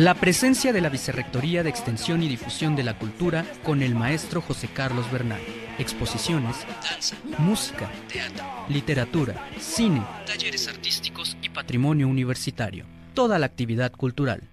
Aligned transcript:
La 0.00 0.14
presencia 0.14 0.72
de 0.72 0.80
la 0.80 0.88
Vicerrectoría 0.88 1.62
de 1.62 1.68
Extensión 1.68 2.22
y 2.22 2.28
Difusión 2.28 2.74
de 2.74 2.82
la 2.82 2.98
Cultura 2.98 3.44
con 3.62 3.82
el 3.82 3.94
maestro 3.94 4.40
José 4.40 4.66
Carlos 4.72 5.12
Bernal. 5.12 5.42
Exposiciones, 5.78 6.56
danza, 6.82 7.18
música, 7.36 7.90
teatro, 8.10 8.42
literatura, 8.70 9.34
cine, 9.58 10.02
talleres 10.24 10.68
artísticos 10.68 11.36
y 11.42 11.50
patrimonio 11.50 12.08
universitario. 12.08 12.86
Toda 13.12 13.38
la 13.38 13.44
actividad 13.44 13.92
cultural. 13.92 14.48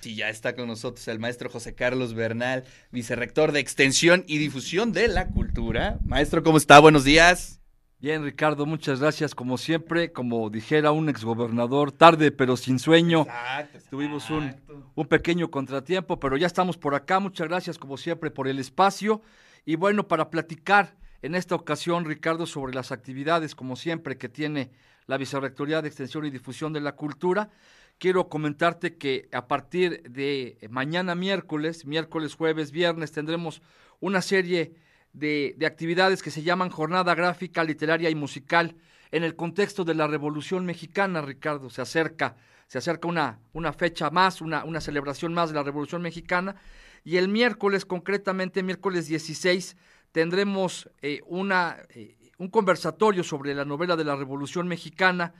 Sí, 0.00 0.16
ya 0.16 0.28
está 0.28 0.56
con 0.56 0.66
nosotros 0.66 1.06
el 1.06 1.20
maestro 1.20 1.48
José 1.48 1.76
Carlos 1.76 2.14
Bernal, 2.14 2.64
vicerrector 2.90 3.52
de 3.52 3.60
Extensión 3.60 4.24
y 4.26 4.38
Difusión 4.38 4.92
de 4.92 5.06
la 5.06 5.28
Cultura. 5.28 6.00
Maestro, 6.04 6.42
¿cómo 6.42 6.58
está? 6.58 6.80
Buenos 6.80 7.04
días. 7.04 7.61
Bien, 8.02 8.24
Ricardo, 8.24 8.66
muchas 8.66 8.98
gracias. 8.98 9.32
Como 9.32 9.56
siempre, 9.56 10.10
como 10.10 10.50
dijera 10.50 10.90
un 10.90 11.08
exgobernador, 11.08 11.92
tarde 11.92 12.32
pero 12.32 12.56
sin 12.56 12.80
sueño. 12.80 13.20
Exacto, 13.20 13.78
Tuvimos 13.90 14.28
un, 14.28 14.56
un, 14.96 15.06
pequeño 15.06 15.52
contratiempo, 15.52 16.18
pero 16.18 16.36
ya 16.36 16.48
estamos 16.48 16.76
por 16.76 16.96
acá. 16.96 17.20
Muchas 17.20 17.46
gracias, 17.46 17.78
como 17.78 17.96
siempre, 17.96 18.32
por 18.32 18.48
el 18.48 18.58
espacio. 18.58 19.22
Y 19.64 19.76
bueno, 19.76 20.08
para 20.08 20.30
platicar 20.30 20.96
en 21.22 21.36
esta 21.36 21.54
ocasión, 21.54 22.04
Ricardo, 22.04 22.44
sobre 22.46 22.74
las 22.74 22.90
actividades, 22.90 23.54
como 23.54 23.76
siempre, 23.76 24.18
que 24.18 24.28
tiene 24.28 24.72
la 25.06 25.16
Vicerrectoría 25.16 25.80
de 25.80 25.86
Extensión 25.86 26.26
y 26.26 26.30
Difusión 26.30 26.72
de 26.72 26.80
la 26.80 26.96
Cultura, 26.96 27.50
quiero 27.98 28.28
comentarte 28.28 28.96
que 28.96 29.28
a 29.30 29.46
partir 29.46 30.02
de 30.10 30.58
mañana 30.70 31.14
miércoles, 31.14 31.86
miércoles, 31.86 32.34
jueves, 32.34 32.72
viernes, 32.72 33.12
tendremos 33.12 33.62
una 34.00 34.22
serie 34.22 34.74
de, 35.12 35.56
actividades 35.66 36.22
que 36.22 36.30
se 36.30 36.42
llaman 36.42 36.70
Jornada 36.70 37.14
Gráfica, 37.14 37.64
Literaria 37.64 38.10
y 38.10 38.14
Musical 38.14 38.76
en 39.10 39.24
el 39.24 39.36
contexto 39.36 39.84
de 39.84 39.94
la 39.94 40.06
Revolución 40.06 40.64
Mexicana, 40.64 41.20
Ricardo. 41.20 41.70
Se 41.70 41.82
acerca, 41.82 42.36
se 42.66 42.78
acerca 42.78 43.08
una, 43.08 43.40
una 43.52 43.72
fecha 43.72 44.10
más, 44.10 44.40
una, 44.40 44.64
una 44.64 44.80
celebración 44.80 45.34
más 45.34 45.50
de 45.50 45.56
la 45.56 45.62
Revolución 45.62 46.02
Mexicana. 46.02 46.56
Y 47.04 47.16
el 47.16 47.28
miércoles, 47.28 47.84
concretamente 47.84 48.62
miércoles 48.62 49.06
16, 49.08 49.76
tendremos 50.12 50.88
eh, 51.02 51.20
una, 51.26 51.78
eh, 51.90 52.16
un 52.38 52.48
conversatorio 52.48 53.24
sobre 53.24 53.54
la 53.54 53.64
novela 53.64 53.96
de 53.96 54.04
la 54.04 54.16
Revolución 54.16 54.68
Mexicana. 54.68 55.34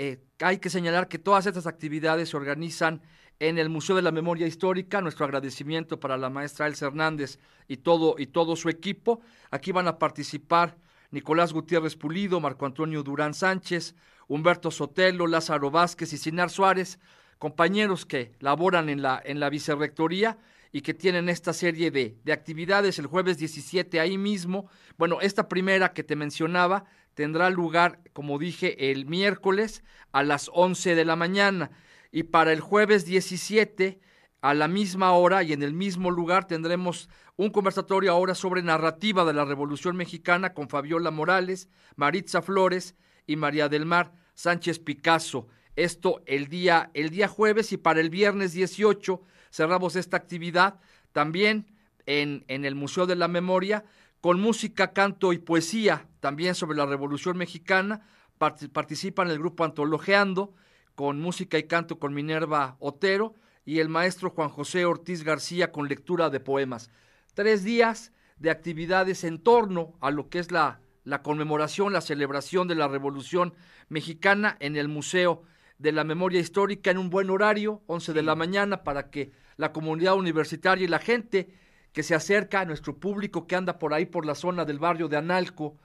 Eh, 0.00 0.20
hay 0.38 0.58
que 0.58 0.70
señalar 0.70 1.08
que 1.08 1.18
todas 1.18 1.46
estas 1.46 1.66
actividades 1.66 2.28
se 2.28 2.36
organizan 2.36 3.02
en 3.40 3.58
el 3.58 3.68
Museo 3.68 3.96
de 3.96 4.02
la 4.02 4.12
Memoria 4.12 4.46
Histórica. 4.46 5.00
Nuestro 5.00 5.24
agradecimiento 5.24 5.98
para 5.98 6.16
la 6.16 6.30
maestra 6.30 6.68
Elsa 6.68 6.86
Hernández 6.86 7.40
y 7.66 7.78
todo, 7.78 8.14
y 8.16 8.28
todo 8.28 8.54
su 8.54 8.68
equipo. 8.68 9.20
Aquí 9.50 9.72
van 9.72 9.88
a 9.88 9.98
participar 9.98 10.76
Nicolás 11.10 11.52
Gutiérrez 11.52 11.96
Pulido, 11.96 12.38
Marco 12.38 12.64
Antonio 12.64 13.02
Durán 13.02 13.34
Sánchez, 13.34 13.96
Humberto 14.28 14.70
Sotelo, 14.70 15.26
Lázaro 15.26 15.72
Vázquez 15.72 16.12
y 16.12 16.18
Sinar 16.18 16.50
Suárez, 16.50 17.00
compañeros 17.40 18.06
que 18.06 18.34
laboran 18.38 18.88
en 18.90 19.02
la, 19.02 19.20
en 19.24 19.40
la 19.40 19.50
vicerrectoría 19.50 20.38
y 20.70 20.82
que 20.82 20.94
tienen 20.94 21.28
esta 21.28 21.52
serie 21.52 21.90
de, 21.90 22.16
de 22.22 22.32
actividades 22.32 23.00
el 23.00 23.06
jueves 23.06 23.36
17 23.38 23.98
ahí 23.98 24.16
mismo. 24.16 24.70
Bueno, 24.96 25.20
esta 25.20 25.48
primera 25.48 25.92
que 25.92 26.04
te 26.04 26.14
mencionaba 26.14 26.84
tendrá 27.18 27.50
lugar, 27.50 27.98
como 28.12 28.38
dije, 28.38 28.92
el 28.92 29.04
miércoles 29.06 29.82
a 30.12 30.22
las 30.22 30.48
11 30.54 30.94
de 30.94 31.04
la 31.04 31.16
mañana 31.16 31.72
y 32.12 32.22
para 32.22 32.52
el 32.52 32.60
jueves 32.60 33.06
17 33.06 33.98
a 34.40 34.54
la 34.54 34.68
misma 34.68 35.10
hora 35.10 35.42
y 35.42 35.52
en 35.52 35.64
el 35.64 35.72
mismo 35.74 36.12
lugar 36.12 36.46
tendremos 36.46 37.08
un 37.34 37.50
conversatorio 37.50 38.12
ahora 38.12 38.36
sobre 38.36 38.62
narrativa 38.62 39.24
de 39.24 39.32
la 39.32 39.44
Revolución 39.44 39.96
Mexicana 39.96 40.54
con 40.54 40.68
Fabiola 40.68 41.10
Morales, 41.10 41.68
Maritza 41.96 42.40
Flores 42.40 42.94
y 43.26 43.34
María 43.34 43.68
del 43.68 43.84
Mar 43.84 44.12
Sánchez 44.34 44.78
Picasso. 44.78 45.48
Esto 45.74 46.22
el 46.24 46.46
día, 46.46 46.92
el 46.94 47.10
día 47.10 47.26
jueves 47.26 47.72
y 47.72 47.78
para 47.78 47.98
el 47.98 48.10
viernes 48.10 48.52
18 48.52 49.20
cerramos 49.50 49.96
esta 49.96 50.16
actividad 50.16 50.78
también 51.10 51.66
en, 52.06 52.44
en 52.46 52.64
el 52.64 52.76
Museo 52.76 53.06
de 53.06 53.16
la 53.16 53.26
Memoria 53.26 53.84
con 54.20 54.40
música, 54.40 54.92
canto 54.92 55.32
y 55.32 55.38
poesía 55.38 56.08
también 56.20 56.54
sobre 56.54 56.76
la 56.76 56.86
Revolución 56.86 57.36
Mexicana. 57.36 58.02
Participan 58.38 59.30
el 59.30 59.38
grupo 59.38 59.64
Antologeando 59.64 60.54
con 60.94 61.20
música 61.20 61.58
y 61.58 61.64
canto 61.64 61.98
con 61.98 62.14
Minerva 62.14 62.76
Otero 62.80 63.34
y 63.64 63.80
el 63.80 63.88
maestro 63.88 64.30
Juan 64.30 64.48
José 64.48 64.84
Ortiz 64.84 65.22
García 65.22 65.70
con 65.70 65.88
lectura 65.88 66.30
de 66.30 66.40
poemas. 66.40 66.90
Tres 67.34 67.62
días 67.64 68.12
de 68.38 68.50
actividades 68.50 69.24
en 69.24 69.38
torno 69.38 69.96
a 70.00 70.10
lo 70.10 70.28
que 70.28 70.38
es 70.38 70.50
la, 70.50 70.80
la 71.04 71.22
conmemoración, 71.22 71.92
la 71.92 72.00
celebración 72.00 72.68
de 72.68 72.74
la 72.74 72.88
Revolución 72.88 73.54
Mexicana 73.88 74.56
en 74.60 74.76
el 74.76 74.88
Museo 74.88 75.42
de 75.78 75.92
la 75.92 76.04
Memoria 76.04 76.40
Histórica 76.40 76.90
en 76.90 76.98
un 76.98 77.10
buen 77.10 77.30
horario, 77.30 77.82
11 77.86 78.12
de 78.12 78.22
la 78.22 78.34
mañana, 78.34 78.82
para 78.82 79.10
que 79.10 79.32
la 79.56 79.72
comunidad 79.72 80.16
universitaria 80.16 80.84
y 80.84 80.88
la 80.88 80.98
gente 80.98 81.48
que 81.92 82.02
se 82.02 82.14
acerca 82.14 82.60
a 82.60 82.64
nuestro 82.64 82.96
público 82.96 83.46
que 83.46 83.56
anda 83.56 83.78
por 83.78 83.94
ahí 83.94 84.06
por 84.06 84.26
la 84.26 84.34
zona 84.34 84.64
del 84.64 84.78
barrio 84.78 85.08
de 85.08 85.16
Analco, 85.16 85.76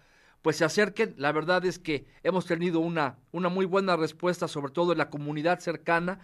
pues 0.43 0.57
se 0.57 0.65
acerquen. 0.65 1.15
La 1.17 1.31
verdad 1.31 1.65
es 1.65 1.79
que 1.79 2.05
hemos 2.21 2.45
tenido 2.45 2.81
una, 2.81 3.17
una 3.31 3.49
muy 3.49 3.65
buena 3.65 3.95
respuesta, 3.95 4.47
sobre 4.47 4.73
todo 4.73 4.91
en 4.91 4.97
la 4.97 5.09
comunidad 5.09 5.59
cercana. 5.59 6.19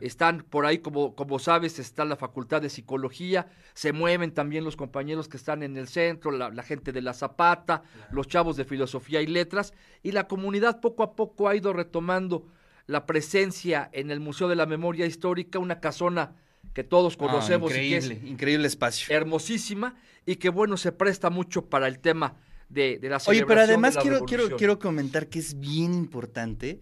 Están 0.00 0.42
por 0.42 0.66
ahí, 0.66 0.78
como, 0.78 1.14
como 1.14 1.38
sabes, 1.38 1.78
está 1.78 2.04
la 2.04 2.16
Facultad 2.16 2.60
de 2.60 2.68
Psicología, 2.68 3.48
se 3.72 3.92
mueven 3.92 4.34
también 4.34 4.64
los 4.64 4.76
compañeros 4.76 5.26
que 5.26 5.38
están 5.38 5.62
en 5.62 5.76
el 5.78 5.88
centro, 5.88 6.32
la, 6.32 6.62
gente 6.62 6.92
de 6.92 7.00
la 7.00 7.14
Zapata, 7.14 7.82
los 8.10 8.26
chavos 8.26 8.56
de 8.56 8.66
Filosofía 8.66 9.22
y 9.22 9.26
Letras, 9.26 9.72
y 10.02 10.12
la 10.12 10.28
comunidad 10.28 10.80
poco 10.80 11.02
a 11.02 11.16
poco 11.16 11.48
ha 11.48 11.56
ido 11.56 11.72
retomando 11.72 12.46
la 12.86 13.06
presencia 13.06 13.88
en 13.92 14.10
el 14.10 14.20
Museo 14.20 14.48
de 14.48 14.56
la 14.56 14.66
Memoria 14.66 15.06
Histórica, 15.06 15.58
una 15.58 15.80
casona 15.80 16.34
que 16.72 16.84
todos 16.84 17.14
ah, 17.14 17.18
conocemos. 17.18 17.70
increíble, 17.70 18.20
increíble 18.24 18.66
espacio. 18.66 19.14
Hermosísima 19.14 19.96
y 20.26 20.36
que 20.36 20.48
bueno, 20.48 20.76
se 20.76 20.92
presta 20.92 21.30
mucho 21.30 21.66
para 21.66 21.88
el 21.88 21.98
tema 21.98 22.36
de, 22.68 22.98
de 22.98 23.08
la 23.08 23.20
Oye, 23.26 23.44
pero 23.44 23.60
además 23.60 23.96
quiero, 24.00 24.24
quiero, 24.24 24.56
quiero 24.56 24.78
comentar 24.78 25.28
que 25.28 25.38
es 25.38 25.58
bien 25.58 25.94
importante 25.94 26.80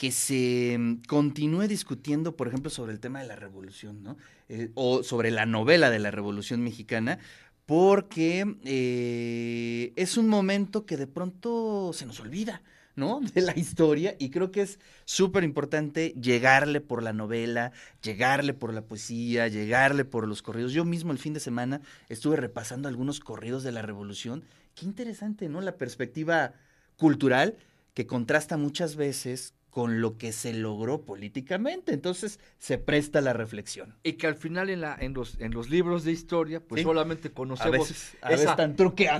que 0.00 0.12
se 0.12 0.78
mm, 0.78 1.02
continúe 1.06 1.68
discutiendo, 1.68 2.34
por 2.34 2.48
ejemplo, 2.48 2.70
sobre 2.70 2.92
el 2.92 3.00
tema 3.00 3.20
de 3.20 3.28
la 3.28 3.36
revolución, 3.36 4.02
¿no? 4.02 4.16
Eh, 4.48 4.70
o 4.74 5.02
sobre 5.02 5.30
la 5.30 5.44
novela 5.44 5.90
de 5.90 5.98
la 5.98 6.10
Revolución 6.10 6.62
Mexicana, 6.62 7.18
porque 7.66 8.56
eh, 8.64 9.92
es 9.96 10.16
un 10.16 10.26
momento 10.26 10.86
que 10.86 10.96
de 10.96 11.06
pronto 11.06 11.92
se 11.92 12.06
nos 12.06 12.18
olvida. 12.18 12.62
¿No? 12.96 13.20
De 13.34 13.40
la 13.40 13.56
historia 13.58 14.16
y 14.18 14.30
creo 14.30 14.50
que 14.50 14.62
es 14.62 14.78
súper 15.04 15.44
importante 15.44 16.14
llegarle 16.20 16.80
por 16.80 17.02
la 17.02 17.12
novela, 17.12 17.72
llegarle 18.02 18.54
por 18.54 18.72
la 18.72 18.82
poesía, 18.82 19.48
llegarle 19.48 20.04
por 20.04 20.26
los 20.26 20.42
corridos. 20.42 20.72
Yo 20.72 20.84
mismo 20.84 21.12
el 21.12 21.18
fin 21.18 21.34
de 21.34 21.40
semana 21.40 21.80
estuve 22.08 22.36
repasando 22.36 22.88
algunos 22.88 23.20
corridos 23.20 23.62
de 23.62 23.72
la 23.72 23.82
revolución. 23.82 24.44
Qué 24.74 24.86
interesante, 24.86 25.48
¿no? 25.48 25.60
La 25.60 25.76
perspectiva 25.76 26.52
cultural 26.96 27.56
que 27.94 28.06
contrasta 28.06 28.56
muchas 28.56 28.96
veces 28.96 29.54
con 29.70 30.00
lo 30.00 30.18
que 30.18 30.32
se 30.32 30.52
logró 30.52 31.02
políticamente. 31.02 31.94
Entonces 31.94 32.40
se 32.58 32.76
presta 32.78 33.20
la 33.20 33.32
reflexión. 33.32 33.96
Y 34.02 34.14
que 34.14 34.26
al 34.26 34.34
final 34.34 34.68
en, 34.68 34.80
la, 34.80 34.96
en, 34.98 35.14
los, 35.14 35.40
en 35.40 35.52
los 35.52 35.70
libros 35.70 36.04
de 36.04 36.12
historia, 36.12 36.60
pues 36.60 36.82
solamente 36.82 37.30
conocemos 37.30 37.90
esa, 38.28 38.56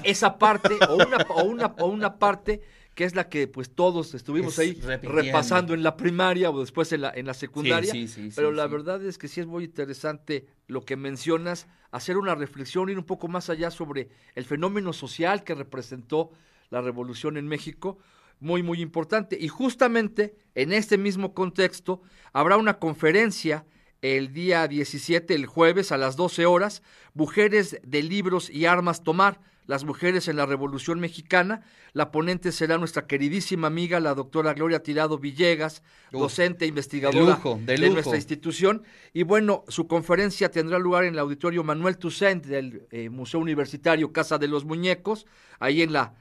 esa 0.05 0.39
parte 0.39 0.77
o 0.89 0.97
una, 0.97 1.17
o 1.29 1.45
una, 1.45 1.67
o 1.79 1.87
una 1.87 2.15
parte 2.19 2.63
que 3.01 3.07
es 3.07 3.15
la 3.15 3.31
que 3.31 3.49
pues 3.49 3.71
todos 3.75 4.13
estuvimos 4.13 4.59
ahí 4.59 4.79
repasando 5.03 5.73
en 5.73 5.83
la 5.83 5.97
primaria 5.97 6.51
o 6.51 6.61
después 6.61 6.93
en 6.93 7.01
la, 7.01 7.11
en 7.11 7.25
la 7.25 7.33
secundaria. 7.33 7.95
pero 8.37 8.53
la 8.53 8.67
verdad 8.67 9.03
es 9.03 9.17
que 9.17 9.27
sí 9.27 9.41
es 9.41 9.47
muy 9.47 9.65
interesante 9.65 10.49
lo 10.67 10.85
que 10.85 10.97
mencionas, 10.97 11.67
hacer 11.93 12.19
una 12.19 12.35
reflexión, 12.35 12.91
ir 12.91 12.99
un 12.99 13.07
poco 13.07 13.27
más 13.27 13.49
allá 13.49 13.71
sobre 13.71 14.11
el 14.35 14.45
fenómeno 14.45 14.93
social 14.93 15.45
que 15.45 15.55
representó 15.55 16.31
la 16.69 16.83
revolución 16.83 17.39
en 17.39 17.49
México, 17.49 17.97
muy, 18.39 18.63
muy 18.63 18.83
importante. 18.83 19.39
Y 19.41 19.49
justamente 19.49 20.37
en 20.55 20.71
este 20.71 20.99
mismo 20.99 21.33
contexto 21.33 22.03
habrá 22.35 22.59
una 22.59 22.79
conferencia 22.79 23.65
el 24.03 24.35
día 24.35 24.69
17, 24.69 25.35
el 25.35 25.47
jueves, 25.47 25.91
a 25.91 25.97
las 25.97 26.17
12 26.17 26.45
horas, 26.45 26.83
Mujeres 27.15 27.81
de 27.83 28.03
Libros 28.03 28.51
y 28.51 28.67
Armas 28.67 29.03
Tomar, 29.03 29.41
las 29.67 29.85
mujeres 29.85 30.29
en 30.29 30.37
la 30.37 30.47
Revolución 30.47 31.01
Mexicana. 31.01 31.63
La 31.93 32.11
ponente 32.11 32.53
será 32.53 32.79
nuestra 32.79 33.07
queridísima 33.07 33.67
amiga, 33.67 34.01
la 34.01 34.15
doctora 34.15 34.55
Gloria 34.55 34.83
Tirado 34.83 35.19
Villegas, 35.19 35.83
docente 36.11 36.65
e 36.65 36.69
investigadora 36.69 37.41
de, 37.61 37.91
nuestra 37.91 38.17
institución. 38.17 38.83
Y 39.13 39.23
bueno, 39.23 39.65
su 39.69 39.87
conferencia 39.87 40.51
tendrá 40.51 40.79
lugar 40.79 41.05
en 41.05 41.15
el 41.15 41.19
auditorio 41.19 41.65
Manuel 41.65 41.99
Toussaint 41.99 42.45
del 42.45 42.87
eh, 42.91 43.11
Museo 43.11 43.41
Universitario 43.41 44.13
Casa 44.13 44.39
de 44.39 44.49
los 44.49 44.65
Muñecos, 44.65 45.27
ahí 45.59 45.83
en 45.83 45.93
la 45.93 46.15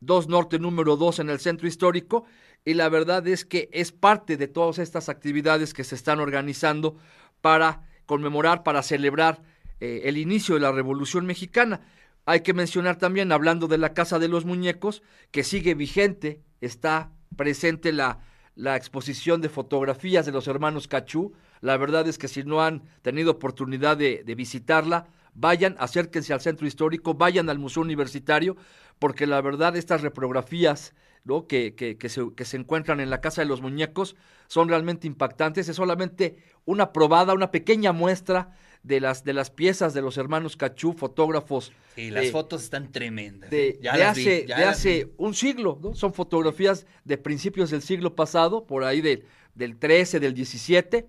2 0.00 0.28
Norte 0.28 0.58
número 0.58 0.96
2 0.96 1.20
en 1.20 1.30
el 1.30 1.40
centro 1.40 1.66
histórico. 1.68 2.24
Y 2.64 2.74
la 2.74 2.88
verdad 2.88 3.26
es 3.28 3.44
que 3.44 3.68
es 3.72 3.92
parte 3.92 4.36
de 4.36 4.48
todas 4.48 4.78
estas 4.78 5.08
actividades 5.08 5.74
que 5.74 5.84
se 5.84 5.94
están 5.94 6.20
organizando 6.20 6.96
para 7.40 7.82
conmemorar, 8.06 8.62
para 8.62 8.82
celebrar 8.82 9.42
eh, 9.80 10.02
el 10.04 10.16
inicio 10.16 10.54
de 10.54 10.62
la 10.62 10.72
Revolución 10.72 11.26
Mexicana. 11.26 11.80
Hay 12.26 12.40
que 12.40 12.54
mencionar 12.54 12.96
también, 12.96 13.32
hablando 13.32 13.66
de 13.68 13.78
la 13.78 13.92
Casa 13.92 14.18
de 14.18 14.28
los 14.28 14.44
Muñecos, 14.44 15.02
que 15.30 15.44
sigue 15.44 15.74
vigente, 15.74 16.40
está 16.60 17.10
presente 17.36 17.92
la, 17.92 18.20
la 18.54 18.76
exposición 18.76 19.40
de 19.40 19.48
fotografías 19.48 20.24
de 20.26 20.32
los 20.32 20.48
hermanos 20.48 20.88
Cachú. 20.88 21.32
La 21.60 21.76
verdad 21.76 22.06
es 22.08 22.18
que 22.18 22.28
si 22.28 22.44
no 22.44 22.62
han 22.62 22.82
tenido 23.02 23.32
oportunidad 23.32 23.96
de, 23.96 24.22
visitarla, 24.36 25.06
vayan, 25.34 25.76
acérquense 25.78 26.32
al 26.32 26.40
centro 26.40 26.66
histórico, 26.66 27.14
vayan 27.14 27.50
al 27.50 27.58
Museo 27.58 27.82
Universitario, 27.82 28.56
porque 28.98 29.26
la 29.26 29.40
verdad 29.40 29.76
estas 29.76 30.02
reprografías 30.02 30.94
¿no? 31.24 31.46
que, 31.46 31.74
que, 31.74 31.98
que, 31.98 32.08
se, 32.08 32.32
que, 32.34 32.44
se, 32.44 32.56
encuentran 32.56 33.00
en 33.00 33.10
la 33.10 33.20
Casa 33.20 33.42
de 33.42 33.48
los 33.48 33.60
Muñecos 33.60 34.14
son 34.46 34.68
realmente 34.68 35.06
impactantes. 35.06 35.68
Es 35.68 35.76
solamente 35.76 36.38
una 36.64 36.92
probada, 36.92 37.34
una 37.34 37.50
pequeña 37.50 37.92
muestra 37.92 38.52
de 38.84 39.00
las, 39.00 39.24
de 39.24 39.32
las 39.32 39.50
piezas 39.50 39.94
de 39.94 40.02
los 40.02 40.16
hermanos 40.18 40.56
Cachú, 40.56 40.92
fotógrafos. 40.92 41.72
Sí, 41.96 42.10
las 42.10 42.30
fotos 42.30 42.62
están 42.62 42.92
tremendas. 42.92 43.50
De, 43.50 43.80
¿eh? 43.82 43.88
hace, 43.88 44.44
de 44.46 44.54
hace 44.54 45.10
un 45.16 45.34
siglo, 45.34 45.78
¿no? 45.82 45.94
Son 45.94 46.12
fotografías 46.12 46.86
de 47.04 47.18
principios 47.18 47.70
del 47.70 47.82
siglo 47.82 48.14
pasado, 48.14 48.66
por 48.66 48.84
ahí 48.84 49.00
de, 49.00 49.24
del 49.54 49.76
13, 49.78 50.20
del 50.20 50.34
17, 50.34 51.08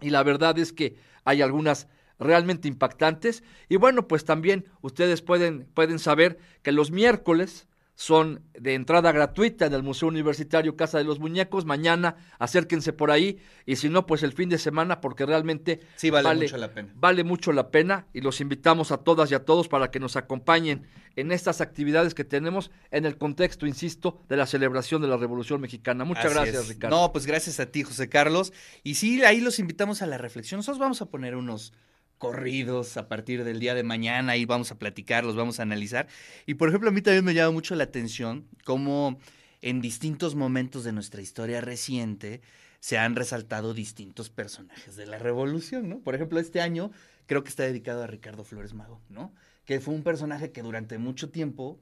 y 0.00 0.10
la 0.10 0.22
verdad 0.22 0.58
es 0.58 0.72
que 0.72 0.94
hay 1.24 1.42
algunas 1.42 1.88
realmente 2.20 2.68
impactantes. 2.68 3.42
Y 3.68 3.76
bueno, 3.76 4.06
pues 4.06 4.24
también 4.24 4.66
ustedes 4.80 5.20
pueden, 5.20 5.66
pueden 5.74 5.98
saber 5.98 6.38
que 6.62 6.70
los 6.70 6.92
miércoles 6.92 7.66
son 8.00 8.40
de 8.58 8.72
entrada 8.72 9.12
gratuita 9.12 9.66
en 9.66 9.74
el 9.74 9.82
Museo 9.82 10.08
Universitario 10.08 10.74
Casa 10.74 10.96
de 10.96 11.04
los 11.04 11.18
Muñecos. 11.20 11.66
Mañana 11.66 12.16
acérquense 12.38 12.94
por 12.94 13.10
ahí 13.10 13.38
y 13.66 13.76
si 13.76 13.90
no, 13.90 14.06
pues 14.06 14.22
el 14.22 14.32
fin 14.32 14.48
de 14.48 14.56
semana 14.56 15.02
porque 15.02 15.26
realmente 15.26 15.80
sí, 15.96 16.08
vale, 16.08 16.34
mucho 16.34 16.56
la 16.56 16.72
pena. 16.72 16.88
Vale 16.94 17.24
mucho 17.24 17.52
la 17.52 17.70
pena 17.70 18.06
y 18.14 18.22
los 18.22 18.40
invitamos 18.40 18.90
a 18.90 18.96
todas 18.96 19.30
y 19.30 19.34
a 19.34 19.44
todos 19.44 19.68
para 19.68 19.90
que 19.90 20.00
nos 20.00 20.16
acompañen 20.16 20.86
en 21.14 21.30
estas 21.30 21.60
actividades 21.60 22.14
que 22.14 22.24
tenemos 22.24 22.70
en 22.90 23.04
el 23.04 23.18
contexto, 23.18 23.66
insisto, 23.66 24.22
de 24.30 24.38
la 24.38 24.46
celebración 24.46 25.02
de 25.02 25.08
la 25.08 25.18
Revolución 25.18 25.60
Mexicana. 25.60 26.06
Muchas 26.06 26.32
gracias, 26.32 26.68
Ricardo. 26.68 26.96
No, 26.96 27.12
pues 27.12 27.26
gracias 27.26 27.60
a 27.60 27.66
ti, 27.66 27.82
José 27.82 28.08
Carlos. 28.08 28.54
Y 28.82 28.94
sí, 28.94 29.22
ahí 29.24 29.42
los 29.42 29.58
invitamos 29.58 30.00
a 30.00 30.06
la 30.06 30.16
reflexión. 30.16 30.60
Nosotros 30.60 30.78
vamos 30.78 31.02
a 31.02 31.04
poner 31.04 31.36
unos 31.36 31.74
corridos 32.20 32.98
a 32.98 33.08
partir 33.08 33.44
del 33.44 33.58
día 33.60 33.74
de 33.74 33.82
mañana 33.82 34.36
y 34.36 34.44
vamos 34.44 34.70
a 34.70 34.78
platicar, 34.78 35.24
los 35.24 35.36
vamos 35.36 35.58
a 35.58 35.62
analizar. 35.62 36.06
Y 36.44 36.54
por 36.54 36.68
ejemplo, 36.68 36.90
a 36.90 36.92
mí 36.92 37.00
también 37.00 37.24
me 37.24 37.32
llama 37.32 37.50
mucho 37.50 37.74
la 37.74 37.84
atención 37.84 38.46
cómo 38.62 39.18
en 39.62 39.80
distintos 39.80 40.34
momentos 40.34 40.84
de 40.84 40.92
nuestra 40.92 41.22
historia 41.22 41.62
reciente 41.62 42.42
se 42.78 42.98
han 42.98 43.16
resaltado 43.16 43.72
distintos 43.72 44.28
personajes 44.28 44.96
de 44.96 45.06
la 45.06 45.18
revolución, 45.18 45.88
¿no? 45.88 46.00
Por 46.00 46.14
ejemplo, 46.14 46.38
este 46.38 46.60
año 46.60 46.92
creo 47.24 47.42
que 47.42 47.48
está 47.48 47.62
dedicado 47.62 48.02
a 48.02 48.06
Ricardo 48.06 48.44
Flores 48.44 48.74
Mago, 48.74 49.00
¿no? 49.08 49.34
Que 49.64 49.80
fue 49.80 49.94
un 49.94 50.02
personaje 50.02 50.52
que 50.52 50.60
durante 50.62 50.98
mucho 50.98 51.30
tiempo 51.30 51.80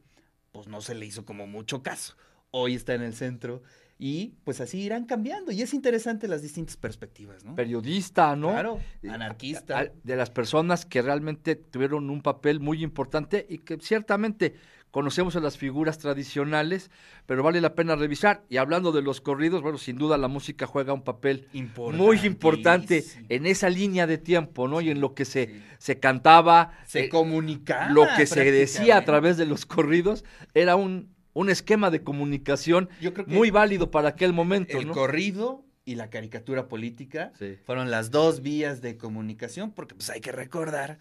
pues 0.53 0.69
no 0.69 0.81
se 0.81 0.95
le 0.95 1.05
hizo 1.05 1.25
como 1.25 1.49
mucho 1.49 1.83
caso. 1.83 2.17
Hoy 2.53 2.77
está 2.77 2.95
en 2.95 3.03
el 3.03 3.15
centro 3.15 3.63
y 3.99 4.35
pues 4.45 4.61
así 4.61 4.81
irán 4.81 5.05
cambiando. 5.05 5.51
Y 5.51 5.61
es 5.61 5.75
interesante 5.75 6.29
las 6.29 6.41
distintas 6.41 6.77
perspectivas, 6.77 7.45
¿no? 7.45 7.57
Periodista, 7.57 8.37
¿no? 8.37 8.51
Claro, 8.51 8.79
anarquista. 9.09 9.91
De 10.05 10.17
las 10.17 10.31
personas 10.31 10.87
que 10.87 11.03
realmente 11.03 11.57
tuvieron 11.57 12.09
un 12.09 12.23
papel 12.23 12.61
muy 12.61 12.83
importante 12.83 13.45
y 13.49 13.59
que 13.59 13.79
ciertamente 13.81 14.55
conocemos 14.93 15.37
a 15.37 15.41
las 15.41 15.59
figuras 15.59 15.99
tradicionales, 15.99 16.91
pero 17.27 17.43
vale 17.43 17.61
la 17.61 17.75
pena 17.75 17.97
revisar. 17.97 18.45
Y 18.49 18.57
hablando 18.57 18.93
de 18.93 19.03
los 19.03 19.21
corridos, 19.21 19.63
bueno, 19.63 19.79
sin 19.79 19.99
duda 19.99 20.17
la 20.17 20.29
música 20.29 20.67
juega 20.67 20.93
un 20.93 21.03
papel 21.03 21.49
muy 21.75 22.21
importante 22.21 23.05
en 23.29 23.47
esa 23.47 23.69
línea 23.69 24.07
de 24.07 24.19
tiempo, 24.19 24.69
¿no? 24.69 24.81
Y 24.81 24.91
en 24.91 25.01
lo 25.01 25.15
que 25.15 25.25
se, 25.25 25.61
se 25.79 25.99
cantaba. 25.99 26.73
Se 26.87 27.07
eh, 27.07 27.09
comunicaba. 27.09 27.91
Lo 27.91 28.07
que 28.17 28.27
se 28.27 28.51
decía 28.51 28.97
a 28.97 29.05
través 29.05 29.37
de 29.37 29.47
los 29.47 29.67
corridos 29.67 30.25
era 30.55 30.77
un 30.77 31.18
un 31.39 31.51
esquema 31.51 31.93
de 31.93 32.03
comunicación 32.03 32.89
muy 33.29 33.53
válido 33.53 33.93
para 33.93 34.09
aquel 34.09 34.33
momento. 34.33 34.77
El 34.77 34.89
corrido 34.89 35.65
y 35.85 35.95
la 35.95 36.11
caricatura 36.11 36.67
política 36.67 37.33
fueron 37.65 37.93
las 37.93 38.11
dos 38.11 38.43
vías 38.43 38.81
de 38.81 38.97
comunicación, 38.97 39.71
porque 39.71 39.95
pues 39.95 40.11
hay 40.11 40.21
que 40.21 40.33
recordar, 40.33 40.99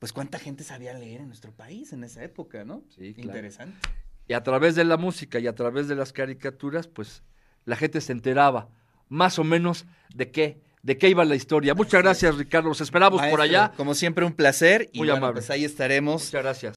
pues 0.00 0.12
cuánta 0.12 0.40
gente 0.40 0.64
sabía 0.64 0.92
leer 0.92 1.20
en 1.20 1.28
nuestro 1.28 1.52
país 1.52 1.92
en 1.92 2.02
esa 2.02 2.24
época, 2.24 2.64
¿no? 2.64 2.82
Sí, 2.88 3.14
Interesante. 3.16 3.78
Y 4.26 4.32
a 4.32 4.42
través 4.42 4.74
de 4.74 4.84
la 4.84 4.96
música 4.96 5.38
y 5.38 5.46
a 5.46 5.54
través 5.54 5.86
de 5.86 5.94
las 5.94 6.12
caricaturas, 6.12 6.88
pues 6.88 7.22
la 7.64 7.76
gente 7.76 8.00
se 8.00 8.10
enteraba 8.10 8.68
más 9.08 9.38
o 9.38 9.44
menos 9.44 9.86
de 10.12 10.32
qué, 10.32 10.60
de 10.82 10.98
qué 10.98 11.10
iba 11.10 11.24
la 11.24 11.36
historia. 11.36 11.76
Muchas 11.76 12.02
gracias, 12.02 12.36
Ricardo. 12.36 12.70
Los 12.70 12.80
esperamos 12.80 13.22
por 13.22 13.40
allá. 13.40 13.72
Como 13.76 13.94
siempre, 13.94 14.24
un 14.24 14.32
placer. 14.32 14.90
Y 14.92 14.98
Muy 14.98 15.10
amable. 15.10 15.34
Pues 15.34 15.50
ahí 15.50 15.64
estaremos. 15.64 16.24
Muchas 16.24 16.42
gracias. 16.42 16.74